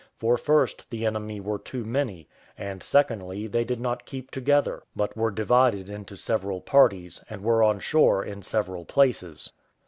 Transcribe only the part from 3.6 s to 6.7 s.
did not keep together, but were divided into several